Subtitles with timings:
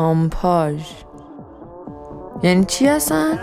[0.00, 0.82] آمپاژ
[2.42, 3.38] یعنی چی هستن؟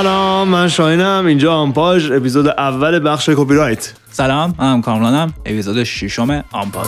[0.00, 1.26] سلام من شاهینم.
[1.26, 3.94] اینجا آمپاژ اپیزود اول بخش کپی رایت.
[4.10, 5.34] سلام من کامرانم.
[5.46, 6.86] اپیزود ششم آمپاژ.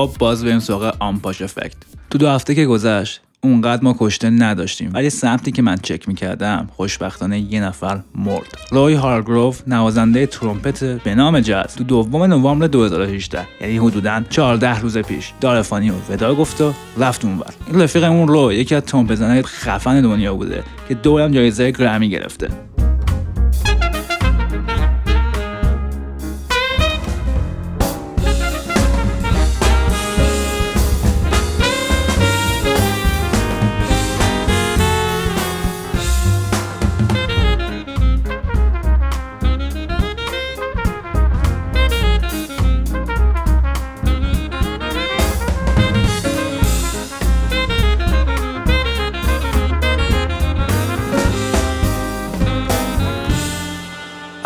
[0.00, 1.76] خب باز بریم سراغ آمپاش افکت.
[2.10, 4.90] تو دو هفته که گذشت اونقدر ما کشته نداشتیم.
[4.94, 8.58] ولی سمتی که من چک می‌کردم خوشبختانه یه نفر مرد.
[8.70, 14.98] روی هارگروف نوازنده ترومپت به نام جاز تو دوم نوامبر 2018 یعنی حدودا 14 روز
[14.98, 17.54] پیش دارفانی و ودا گفت و رفت اونور.
[17.66, 22.48] این رفیقمون رو یکی از ترومپت خفن دنیا بوده که دورم جایزه گرمی گرفته.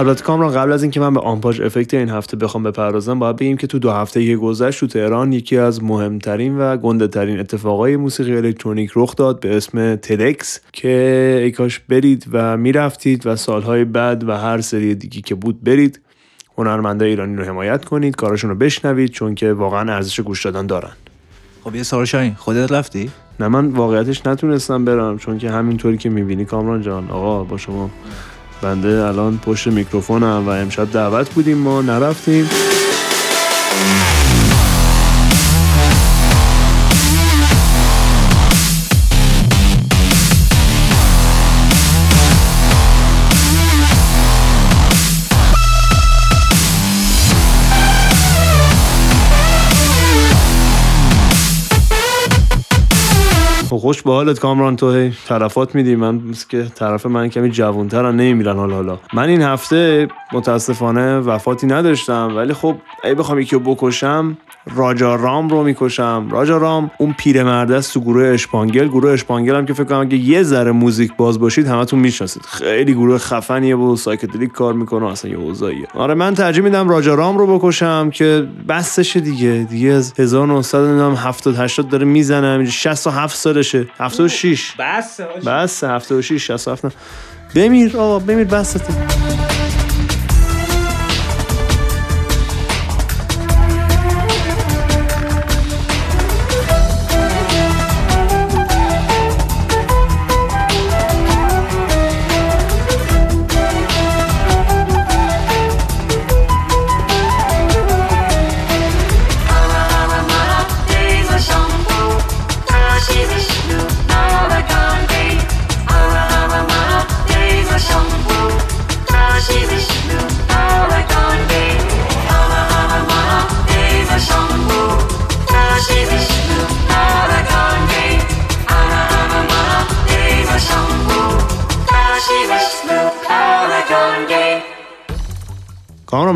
[0.04, 3.56] البته کامران قبل از اینکه من به آمپاژ افکت این هفته بخوام بپردازم باید بگیم
[3.56, 7.97] که تو دو هفته که گذشت تو تهران یکی از مهمترین و گنده ترین اتفاقای
[7.97, 13.84] موسیقی الکترونیک رخ داد به اسم تدکس که ای کاش برید و می‌رفتید و سالهای
[13.84, 16.00] بعد و هر سری دیگی که بود برید.
[16.59, 20.92] هنرمنده ایرانی رو حمایت کنید کارشون رو بشنوید چون که واقعا ارزش گوش دادن دارن.
[21.65, 23.10] خب یه سال شاین خودت رفتی؟
[23.41, 27.91] نه من واقعیتش نتونستم برم چون که همینطوری که می‌بینی کامران جان آقا با شما
[28.64, 32.48] بنده الان پشت میکروفونم و امشب دعوت بودیم ما نرفتیم.
[53.84, 58.75] خوش به حالت کامران تو طرفات میدی؟ من که طرف من کمی جوانترن نمیرن حالا
[58.75, 58.99] حالا.
[59.15, 64.37] من این هفته متاسفانه وفاتی نداشتم ولی خب ای بخوام یکی رو بکشم
[64.77, 66.28] راجا رام رو می‌کشم.
[66.31, 68.88] راجا رام اون پیرمرد است تو گروه Shpongle.
[68.89, 72.43] گروه Shpongle هم که فکر کنم اگه یه ذره موزیک باز باشید همتون می‌شناسید.
[72.43, 77.15] خیلی گروه خفنیه و psychedelic کار می‌کنه اصلا یه اوضاعیه آره من ترجیح میدم راجا
[77.15, 79.66] رام رو بکشم که بسشه دیگه.
[79.71, 82.65] دیگه از 1970 80 داره می‌زنه.
[82.71, 83.37] 67
[83.74, 86.92] سالشه 76 بس بس 76 67 نه.
[87.54, 88.80] بمیر آقا بمیر بسته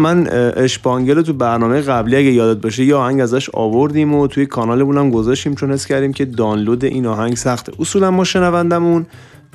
[0.08, 4.98] من اشپانگل تو برنامه قبلی اگه یادت باشه یه آهنگ ازش آوردیم و توی کانالمون
[4.98, 7.72] هم گذاشتیم چون حس کردیم که دانلود این آهنگ سخته.
[7.78, 9.06] اصولا ما شنوندمون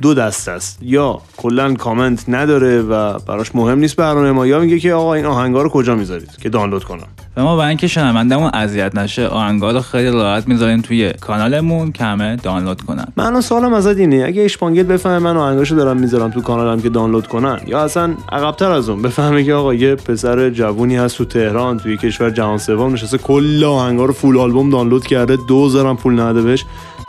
[0.02, 0.80] دو دست است.
[0.82, 5.26] یا کلا کامنت نداره و براش مهم نیست برنامه ما یا میگه که آقا این
[5.26, 7.08] آهنگا رو کجا می‌ذارید که دانلود کنم.
[7.38, 12.04] و ما برای اینکه شنوندهمون اذیت نشه آهنگا رو خیلی راحت می‌ذاریم توی کانالمون که
[12.04, 13.08] همه دانلود کنن.
[13.18, 17.28] من سوالم ازت اینه اگه اشپانگل بفهمه من آهنگاشو دارم می‌ذارم تو کانالم که دانلود
[17.28, 21.78] کنن یا اصلا عقبتر از اون بفهمه که آقا یه پسر جوونی هست تو تهران
[21.78, 26.42] توی کشور جهان سوم نشسته کل آهنگا رو فول آلبوم دانلود کرده دوزارم پول نده
[26.42, 26.66] بهش.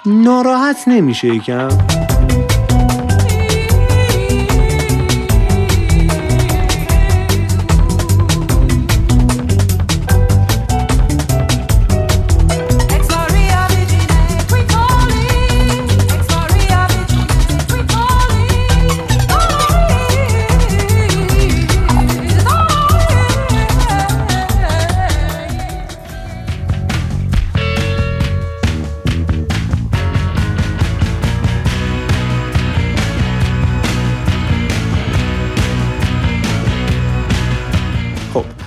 [0.06, 1.68] ناراحت نمیشه یکم؟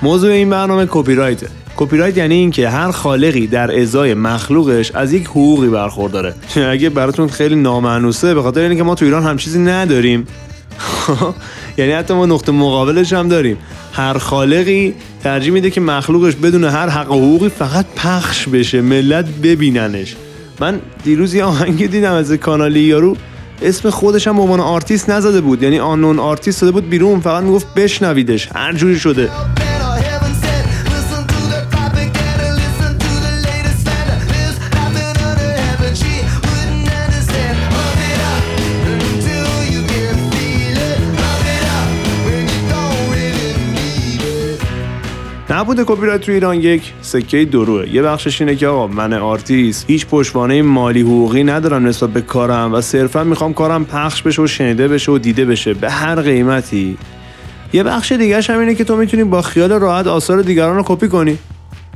[0.08, 5.14] موضوع این برنامه کپی رایته کپی رایت یعنی اینکه هر خالقی در ازای مخلوقش از
[5.14, 6.36] یک حقوقی برخورداره.
[6.72, 10.28] اگه براتون خیلی نامأنوسه به خاطر اینکه ما تو ایران هم چیزی نداریم.
[11.78, 13.58] یعنی حتی ما نقطه مقابلش هم داریم.
[13.94, 14.94] هر خالقی
[15.24, 20.16] ترجیح میده که مخلوقش بدون هر حق و حقوقی فقط پخش بشه ملت ببیننش.
[20.60, 23.18] من دیروز یه آهنگ دیدم از کانالی یارو.
[23.62, 25.64] اسم خودش هم به عنوان آرتیست نزده بود.
[25.64, 27.20] یعنی unknown artist داده بود بیرون.
[27.20, 28.50] فقط می‌گفت بشنویدش.
[28.56, 29.30] هر جوری شده.
[45.58, 46.94] نبوده کپی رایت تو ایران یک.
[47.02, 49.86] سکه دروه یه بخشش اینه که آقا من آرتیست.
[49.88, 54.48] هیچ پشتوانه مالی حقوقی ندارم نسبت به کارم و صرفا می‌خوام کارم پخش بشه و
[54.48, 55.74] شنیده بشه و دیده بشه.
[55.74, 56.98] به هر قیمتی.
[57.74, 61.08] یه بخش دیگهش هم اینه که تو می‌تونی با خیال راحت آثار دیگران رو کپی
[61.08, 61.38] کنی.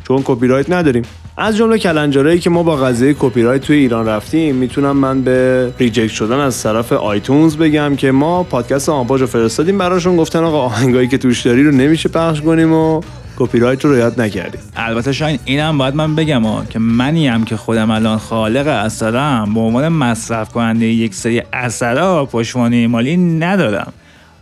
[0.08, 1.04] چون کپی رایت نداریم.
[1.38, 5.72] از جمله کلنجارایی که ما با قضیه کپی رایت توی ایران رفتیم می‌تونم من به
[5.80, 9.78] reject شدن از طرف iTunes بگم که ما پادکست آنپاژ رو فرستادیم.
[9.78, 13.02] براشون گفتن آقا آهنگایی که توش داری رو نمیشه پخش کنیم و
[13.42, 17.44] کپی رایت رو رعایت نکردیم البته شاید اینم باید من بگم ها که منی هم
[17.44, 23.94] که خودم الان خالق اثرم به عنوان مصرف کننده یک سری اثرها پشتوانه مالی ندارم.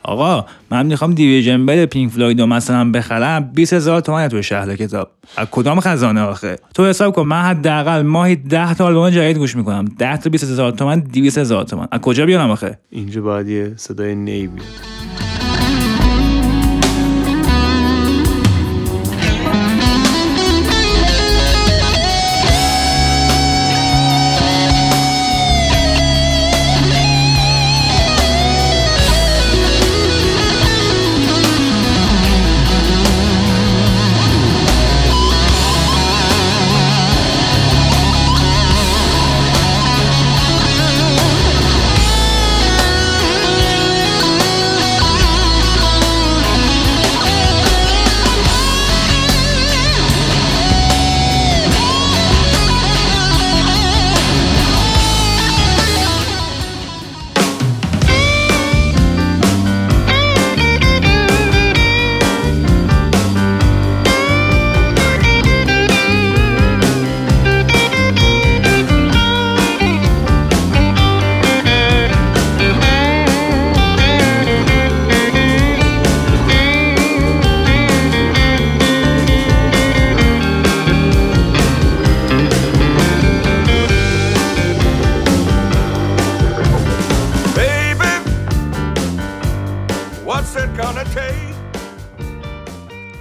[0.03, 4.75] آقا من می‌خوام Division Bell Pink Floyd رو مثلا بخرم 20 هزار تومن تو شهر
[4.75, 5.09] کتاب.
[5.37, 9.55] از کدام خزانه آخه؟ تو حساب کن من حداقل ماهی 10 تا آلبوم جدید گوش
[9.55, 9.85] می‌کنم.
[9.99, 11.87] 10 تا 20 هزار تومن 200 هزار تومن.
[11.91, 14.88] از کجا بیارم آخه؟ اینجا باید یه صدای نی بیاد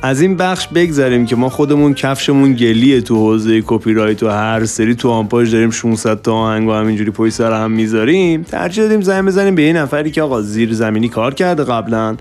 [0.08, 4.64] از این بخش بگذریم که ما خودمون کفشمون گلیه تو حوزه کپی رایت و هر
[4.64, 8.42] سری تو آنپاژ داریم 600 تا آهنگ و همینجوری پشت سر هم می‌ذاریم.
[8.42, 12.16] ترجیح دادیم زنگ بزنیم به یه نفری که آقا زیر زمینی کار کرده قبلا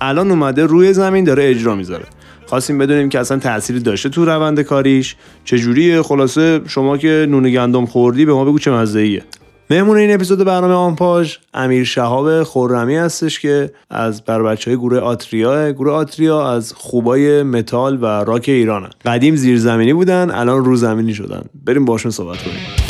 [0.00, 2.04] الان اومده روی زمین داره اجرا می‌ذاره.
[2.46, 5.16] خواستیم بدونیم که اصلا تأثیری داشته تو روند کاریش.
[5.44, 9.22] چجوریه؟ خلاصه شما که نون گندم خوردی به ما بگو چه مزه
[9.70, 14.98] مهمون این اپیزود برنامه آنپاژ امیر شهاب خورمی هستش که از بر بچه های گروه
[14.98, 18.90] آتریا گروه آتریا از خوبای متال و راک ایرانن.
[19.04, 21.44] قدیم زیرزمینی بودن الان رو زمینی شدن.
[21.64, 22.81] بریم باشون صحبت کنیم.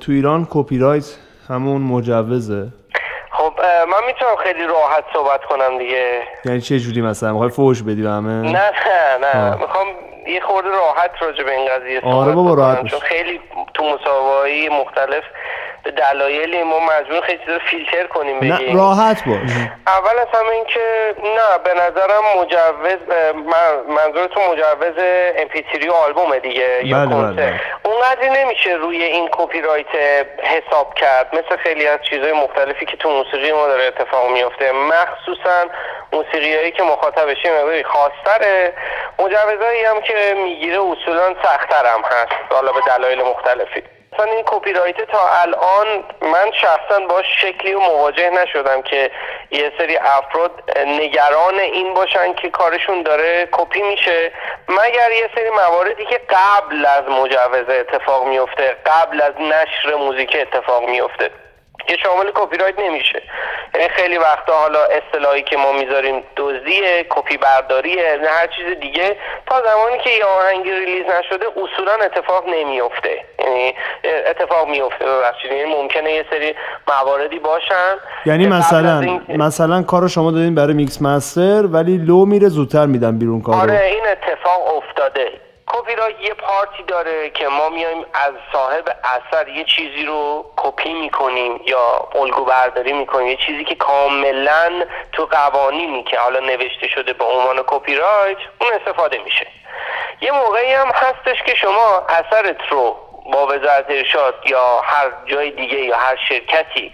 [0.00, 1.16] تو ایران کپی رایت
[1.48, 2.66] همون مجوزه.
[3.30, 3.52] خب
[3.90, 6.22] من می‌تونم خیلی راحت صحبت کنم دیگه.
[6.44, 9.56] یعنی چه جوری مثلا؟ می‌خوای فوش بدی به همه؟ نه نه نه.
[9.56, 9.86] می‌خوام
[10.26, 12.86] یه خورده راحت راجع به این قضیه آره صحبت بابا، بکنم، راحت.
[12.86, 13.40] چون خیلی
[13.74, 15.24] تو مسابقه مختلف
[15.84, 18.76] به دلایلی ما مجبور خیلی چیزا فیلتر کنیم نه بگیم.
[18.76, 19.50] راحت باش.
[19.86, 25.04] اول از همه این که نه به نظرم مجوز اه، من منظورتون مجوز
[25.36, 27.36] امپیتری و آلبومه دیگه یا بله، بله، کنسرت.
[27.36, 27.60] بله.
[27.84, 29.86] اونقدری نمیشه روی این کپی رایت
[30.42, 31.28] حساب کرد.
[31.32, 34.72] مثل خیلی از چیزهای مختلفی که تو موسیقی ما داره اتفاق میفته.
[34.72, 35.66] مخصوصا
[36.12, 38.72] موسیقی هایی که مخاطبش مقداری خاصتره.
[39.18, 42.32] مجوزهایی هم که می‌گیره اصولا سختتر هم هست.
[42.50, 43.82] حالا به دلایل مختلفی.
[44.12, 49.10] مثلا این کپی رایت تا الان من شخصا باش شکلی و مواجه نشدم که
[49.50, 50.50] یه سری افراد
[50.86, 54.32] نگران این باشن که کارشون داره کپی میشه.
[54.68, 60.88] مگر یه سری مواردی که قبل از مجوز اتفاق میفته قبل از نشر موزیک اتفاق
[60.88, 61.30] میفته.
[61.86, 63.22] که شامل کپی رایت نمیشه.
[63.74, 69.16] یعنی خیلی وقتا حالا اصطلاحی که ما می‌ذاریم دزدیه کپی برداریه نه هر چیز دیگه.
[69.46, 73.74] تا زمانی که یه آهنگی release نشده اصولا اتفاق نمیفته یعنی
[74.26, 75.52] اتفاق میفته ببخشید.
[75.52, 76.54] یعنی ممکنه یه سری
[76.88, 77.94] مواردی باشن.
[78.26, 83.18] یعنی مثلا این- مثلا کارو شما دادین برای mix master ولی لو میره زودتر میدن
[83.18, 83.58] بیرون کارو.
[83.60, 85.30] آره این اتفاق افتاده.
[85.72, 90.92] کپی رایت یه partی داره که ما میایم از صاحب اثر یه چیزی رو کپی
[90.92, 93.26] می‌کنیم یا الگو برداری می‌کنیم.
[93.26, 98.70] یه چیزی که کاملا تو قوانینی که حالا نوشته شده به عنوان کپی رایت اون
[98.72, 99.46] استفاده میشه.
[100.20, 102.96] یه موقعی هم هستش که شما اثرت رو
[103.32, 106.92] با وزارت ارشاد یا هر جای دیگه یا هر شرکتی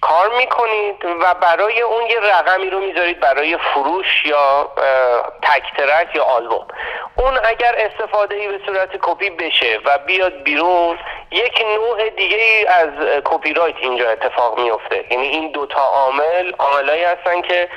[0.00, 6.14] کار می‌کنید و برای اون یه رقمی رو می‌ذارید برای فروش یا اه، تک track
[6.14, 6.66] یا آلبوم.
[7.16, 10.96] اون اگر استفاده ای به صورت کپی بشه و بیاد بیرون
[11.30, 12.88] یک نوع دیگه ای از
[13.24, 17.68] کپی رایت اینجا اتفاق میفته یعنی این دوتا عامل عاملایی هستن که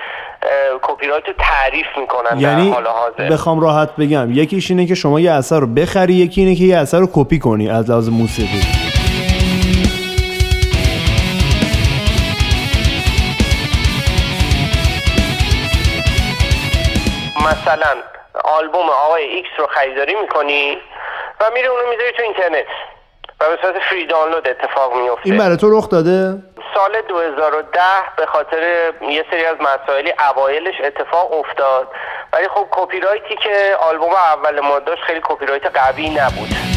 [0.82, 3.30] کپی رایت رو تعریف می‌کنن در یعنی حال حاضر.
[3.30, 6.78] بخوام راحت بگم یکیش اینه که شما یه اثر رو بخری یکی اینه که یه
[6.78, 8.62] اثر رو کپی کنی از لحاظ موسیقی.
[17.46, 18.13] مثلا
[18.44, 20.78] آلبوم آقای X رو خریداری می‌کنی
[21.40, 22.66] و میره اونو می‌ذاری تو اینترنت
[23.40, 26.44] و به صورت free download اتفاق میفته این برای تو رخ داده؟
[26.76, 27.80] سال 2010
[28.18, 31.88] به خاطر یه سری از مسائلی اوایلش اتفاق افتاد.
[32.34, 36.73] ولی خب کپی رایتی که آلبوم اول ما داشت خیلی کپی رایت قوی نبود.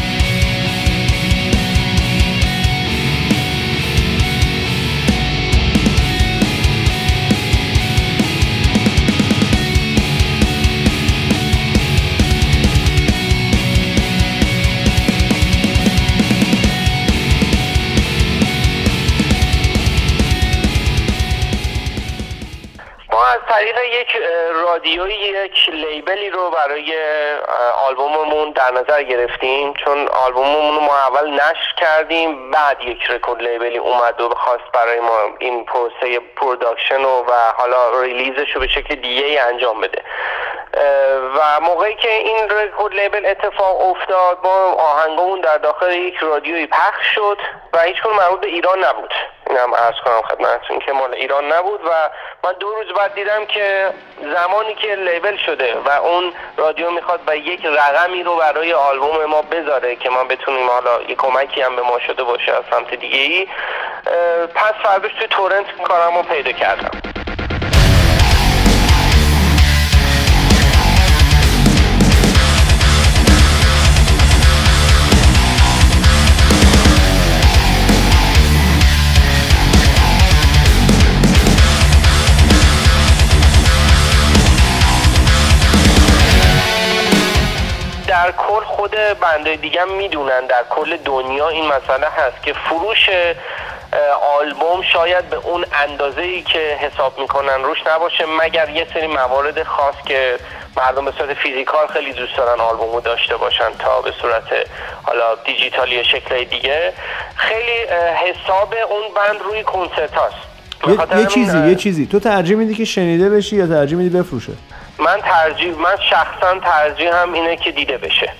[23.57, 26.93] طریق یک اه، رادیویی یک label ی رو برای
[27.75, 29.73] آلبوممون در نظر گرفتیم.
[29.73, 34.71] چون آلبوممون رو ما اول نشر کردیم بعد یک record label ی اومد و خواست
[34.73, 39.37] برای ما این پروسه production و, و حالا release ش رو به شکل دیگه ای
[39.37, 40.01] انجام بده.
[41.35, 47.15] و موقعی که این record label اتفاق افتاد ما آهنگمون در داخل یک رادیویی پخش
[47.15, 47.37] شد
[47.73, 49.13] و هیچ مربوط به ایران نبود.
[49.49, 51.89] اینم عرض کنم خدمتتون که مال ایران نبود و
[52.43, 53.89] من دو روز بعد دیدم که
[54.21, 59.41] زمانی که لیبل شده و اون رادیو می‌خواد و یک رقمی رو برای آلبوم ما
[59.41, 63.19] بذاره که ما بتونیم حالا یه کمکی هم به ما شده باشه از سمت دیگه
[63.19, 63.47] ای
[64.55, 67.16] پس فرداش توی تورنت کارم رو پیدا کردم.
[89.21, 93.09] بنده دیگه هم می‌دونن در کل دنیا این مسئله هست که فروش
[94.39, 99.63] آلبوم شاید به اون اندازه ای که حساب می‌کنن روش نباشه مگر یه سری موارد
[99.63, 100.37] خاص که
[100.77, 104.43] مردم به صورت فیزیکال خیلی دوست دارن آلبومو داشته باشن تا به صورت
[105.03, 106.93] حالا دیجیتال یا شکل دیگه.
[107.35, 107.79] خیلی
[108.25, 110.35] حساب اون بند روی کنسرت هاست.
[110.87, 112.07] یه, یه چیزی یه چیزی.
[112.07, 114.53] تو ترجیح میدی که شنیده بشی یا ترجیح میدی بفروشه؟
[114.99, 118.33] من ترجیح من شخصا ترجیح هم اینه که دیده بشه.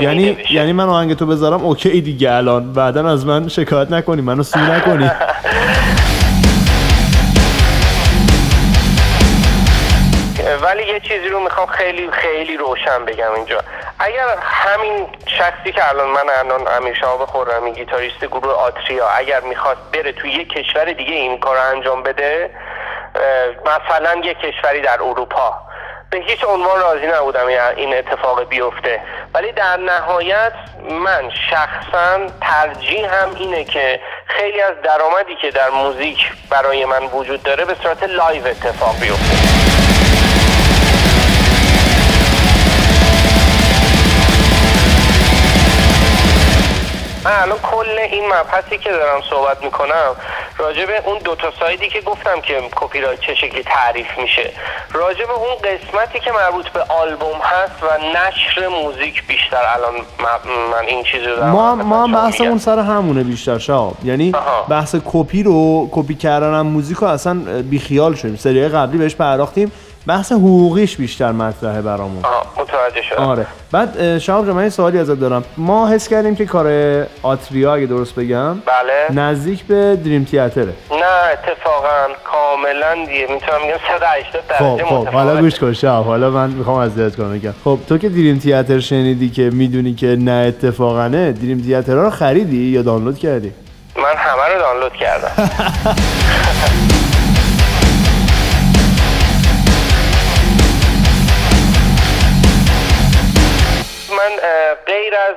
[0.00, 0.52] یعنی بشه.
[0.52, 2.72] یعنی من آهنگ تو بذارم اوکی دیگه الان.
[2.72, 5.10] بعدا از من شکایت نکنی منو سو نکنی.
[10.62, 13.60] ولی یه چیزی رو می‌خوام خیلی خیلی روشن بگم اینجا.
[13.98, 19.80] اگر همین شخصی که الان من الان امیر شهاب خرمی گیتاریست گروه آتریا اگر می‌خواست
[19.92, 22.50] بره تو یک کشور دیگه این کار رو انجام بده
[23.66, 25.67] مثلا یک کشوری در اروپا.
[26.10, 27.46] به هیچ عنوان راضی نبودم
[27.76, 29.00] این اتفاق بیفته.
[29.34, 30.52] ولی در نهایت
[30.90, 37.64] من شخصا ترجیحم اینه که خیلی از درآمدی که در موزیک برای من وجود داره
[37.64, 39.58] به صورت live اتفاق بیفته.
[48.40, 50.16] مبحثی که دارم صحبت می‌کنم
[50.58, 54.50] راجع به اون دوتا side ی که گفتم که کپی رایت چه شکلی تعریف میشه
[54.92, 59.94] راجع به اون قسمتی که مربوط به آلبوم هست و نشر موزیک بیشتر الان
[60.72, 62.58] من این چیزی رو دارم ما ما بحثمون.
[62.58, 64.62] سر همونه بیشتر شهاب یعنی آها.
[64.68, 67.34] بحث کپی رو کپی کردن هم موزیک رو اصلا
[67.70, 69.72] بیخیال شدیم سریای قبلی بهش پرداختیم
[70.08, 72.22] بحث حقوقیش بیشتر مطرحه برامون.
[72.56, 73.22] متوجه شدم.
[73.22, 73.46] آره.
[73.72, 75.44] بعد شهاب جان من یه سوالی ازت دارم.
[75.56, 76.66] ما حس کردیم که کار
[77.22, 79.20] آتریا اگه درست بگم بله.
[79.22, 80.72] نزدیک به دریم تیاتره.
[80.90, 83.20] نه اتفاقا کاملا دیگه.
[83.20, 85.40] می‌تونم بگم 180 خب درجه خب حالا متفاوته.
[85.40, 86.06] گوش کن شهاب.
[86.06, 90.06] حالا من می‌خوام اذیت کنم بگم خب تو که دریم تیاتر شنیدی که می‌دونی که
[90.06, 93.52] نه اتفاقنه دریم تیاتر رو خریدی یا دانلود کردی؟
[93.96, 95.30] من همه رو دانلود کردم.
[105.08, 105.34] غیر از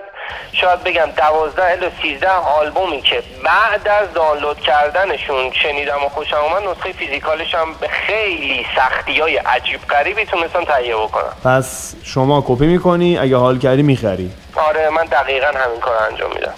[0.54, 6.70] شاید بگم دوازده الی سیزده آلبومی که بعد از دانلود کردنشون شنیدم و خوشم اومد
[6.70, 11.34] نسخه فیزیکالش هم به خیلی سختی های عجیب غریبی تونستم تهیه بکنم.
[11.44, 14.32] پس شما کپی می‌کنی؟ اگه حال کردی می‌خری.
[14.56, 16.54] آره من دقیقا همین کار انجام میدم.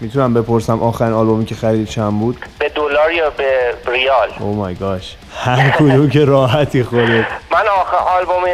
[0.00, 4.28] می‌تونم بپرسم آخرین آلبومی که خرید چند بود؟ به دلار یا به ریال.
[4.38, 7.26] او مای گاش هر کدوم که راحتی خودت.
[7.50, 8.44] من آخر آلبوم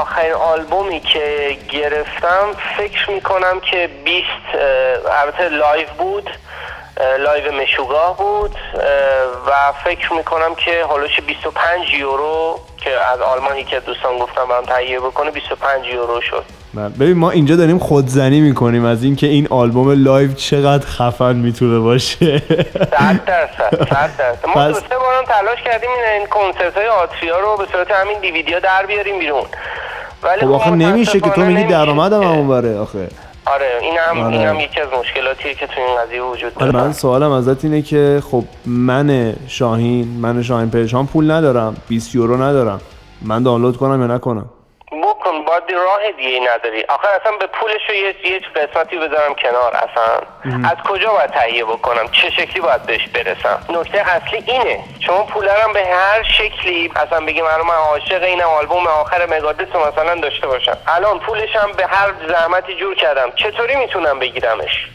[0.00, 2.46] آخرین آلبومی که گرفتم
[2.76, 6.30] فکر می‌کنم که 20 اه، البته live بود
[7.18, 8.56] لایو مشوگاه بود
[9.46, 15.00] و فکر می‌کنم که حالوش 25 یورو که از آلمانی که دوستان گفتم برام تهیه
[15.00, 16.44] بکنه 25 یورو شد.
[16.74, 21.78] من- ببین ما اینجا داریم خودزنی می‌کنیم از اینکه این آلبوم لایو چقدر خفن می‌تونه
[21.78, 22.38] باشه.
[22.74, 24.38] صد درصد صد درصد.
[24.56, 28.58] ما دو سه بارم تلاش کردیم این, کنسرت های آتریا رو به صورت همین دیویدیا
[28.60, 29.42] در بیاریم بیرون.
[30.22, 33.08] ولی خب آخه نمیشه که تو میگی درآمدم که- همون بره آخه.
[33.46, 34.36] آره این هم آره.
[34.38, 36.84] این هم یکی از مشکلاتیه که تو این قضیه وجود آره داره.
[36.84, 42.42] من سوالم ازت اینه که خب من شاهین من شاهین پرشان پول ندارم 20 یورو
[42.42, 42.80] ندارم.
[43.22, 44.46] من دانلود کنم یا نکنم؟
[45.24, 46.84] بکن باید راه دیگه ای نداری.
[46.88, 50.20] آخه اصلا به پولش رو یه یه قسمتی بذارم کنار اصلا.
[50.70, 54.80] از کجا باید تهیه بکنم؟ چه شکلی باید بهش برسم؟ نکته اصلی اینه.
[55.00, 56.92] شما پول هم به هر شکلی.
[56.96, 60.76] اصلا بگیم الان من عاشق این آلبوم آخر مگادس رو مثلا داشته باشم.
[60.86, 63.30] الان پولش هم به هر زحمتی جور کردم.
[63.36, 64.88] چطوری می‌تونم بگیرمش؟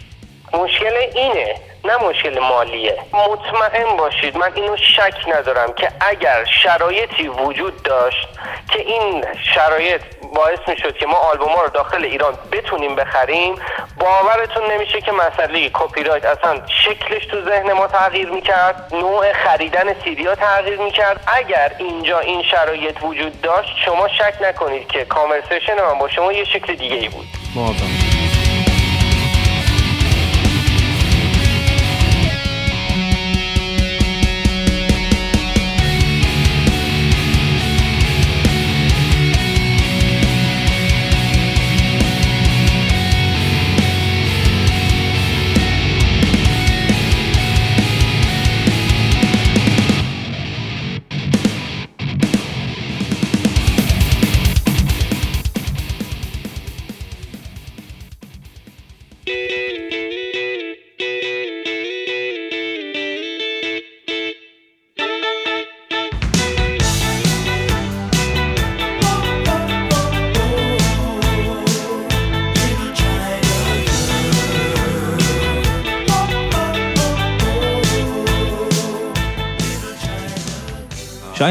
[0.53, 1.55] مشکل اینه.
[1.85, 2.97] نه مشکل مالیه.
[3.13, 8.27] مطمئن باشید من اینو شک ندارم که اگر شرایطی وجود داشت
[8.71, 10.01] که این شرایط
[10.35, 13.55] باعث می شد که ما آلبوم ها رو داخل ایران بتونیم بخریم
[13.99, 20.01] باورتون نمیشه که مسئله کپی رایت اصلا شکلش تو ذهن ما تغییر می‌کرد نوع خریدن
[20.03, 21.23] سیدی ها تغییر می‌کرد.
[21.27, 26.45] اگر اینجا این شرایط وجود داشت شما شک نکنید که کانورسیشن من با شما یه
[26.45, 27.25] شکل دیگه ای بود.
[27.55, 28.08] موافقم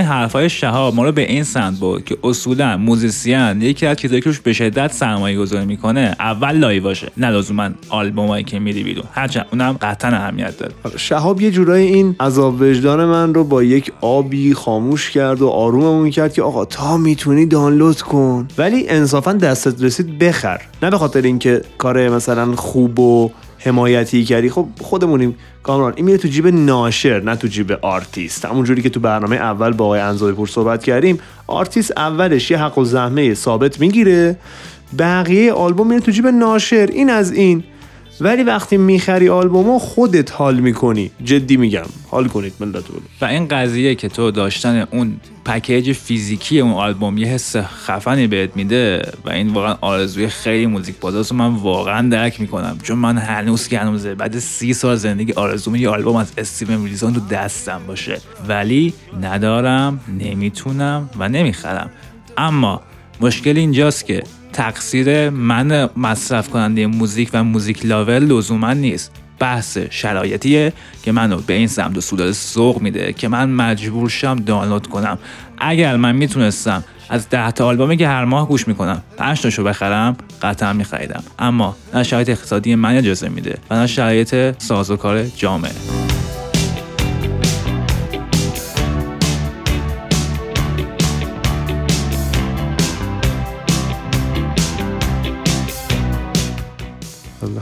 [0.09, 4.41] حرفای شهاب ما به این سمت بود که اصولا موزیسین یکی از چیزایی که روش
[4.41, 9.05] به شدت سرمایه گذاری می‌کنه اول لایواشه نه لزوما آلبومایی که میری بیرون.
[9.13, 10.73] هرچند اونم قطعا اهمیت داره.
[10.97, 16.11] شهاب یه جورایی این عذاب وجدان من رو با یک آبی خاموش کرد و آروممون
[16.11, 18.49] کرد که آقا تا می‌تونی دانلود کن.
[18.59, 20.61] ولی انصافا دستت رسید بخر.
[20.83, 24.51] نه به خاطر اینکه کار مثلا خوب و حمایتی کردی.
[24.51, 28.45] خب خودمونیم کامران این میره تو جیب ناشر نه تو جیب آرتیست.
[28.45, 32.59] همون جوری که تو برنامه اول با آقای انزوی پور صحبت کردیم آرتیست اولش یه
[32.59, 34.37] حق‌الزحمه ثابت می‌گیره
[34.99, 36.89] بقیه آلبوم میره تو جیب ناشر.
[36.93, 37.65] این از این.
[38.21, 41.11] ولی وقتی می‌خری آلبومو خودت حال می‌کنی.
[41.25, 41.87] جدی میگم.
[42.11, 42.85] حال کنید ملت
[43.21, 48.57] و این قضیه که تو داشتن اون پکیج فیزیکی اون آلبوم یه حس خفنی بهت
[48.57, 52.79] میده و این واقعا آرزوی خیلی موزیک بازاست من واقعا درک می‌کنم.
[52.83, 57.13] چون من هنوز که هنوزه بعد سی سال زندگی آرزوم یه آلبوم از استیون ویلسون
[57.15, 58.21] تو دستم باشه.
[58.49, 61.91] ولی ندارم نمی‌تونم و نمی‌خرم.
[62.37, 62.83] اما
[63.21, 64.23] مشکل اینجاست که
[64.59, 69.13] تقصیر من مصرف کننده موزیک و موزیک لاول لزوما نیست.
[69.39, 74.37] بحث شرایطیه که منو به این سمت و سودال سوق میده که من مجبور شم
[74.37, 75.19] دانلود کنم.
[75.59, 80.17] اگر من می‌تونستم از ده تا آلبومی که هر ماه گوش می‌کنم پنج تاشو بخرم
[80.43, 81.23] قطعا میخریدم.
[81.39, 85.73] اما نه شرایط اقتصادی من اجازه میده و نه شرایط سازوکار جامعه.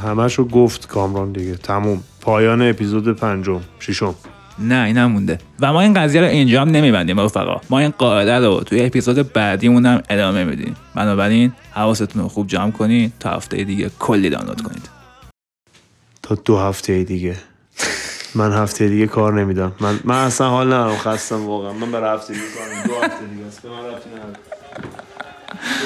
[0.06, 1.54] همش رو گفت کامران دیگه.
[1.56, 2.02] تموم.
[2.20, 3.60] پایان اپیزود پنجم.
[3.80, 4.14] ششم.
[4.58, 5.38] نه این هم مونده.
[5.60, 7.60] و ما این قضیه رو اینجا هم نمیبندیم رفقا.
[7.70, 10.76] ما این قاعده رو توی اپیزود بعدیمون هم ادامه میدیم.
[10.94, 14.88] بنابراین حواستون رو خوب جمع کنین تا هفته دیگه کلی دانلود کنید.
[16.22, 17.36] تا دو هفته دیگه.
[18.34, 19.72] من هفته دیگه کار نمیدم.
[19.80, 21.72] من من اصلا حال ندارم خستم واقعا.
[21.72, 22.86] من برای هفته دیگه کار.
[22.86, 23.62] دو هفته دیگه است.
[23.62, 24.38] به من ربطی نداره.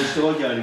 [0.03, 0.61] اشتباه کردی.